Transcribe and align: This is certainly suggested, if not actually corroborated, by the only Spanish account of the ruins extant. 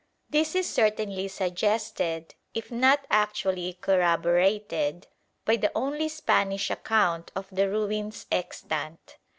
This 0.31 0.55
is 0.55 0.67
certainly 0.67 1.27
suggested, 1.27 2.33
if 2.55 2.71
not 2.71 3.05
actually 3.11 3.73
corroborated, 3.73 5.05
by 5.45 5.57
the 5.57 5.71
only 5.75 6.09
Spanish 6.09 6.71
account 6.71 7.31
of 7.35 7.47
the 7.51 7.69
ruins 7.69 8.25
extant. 8.31 9.17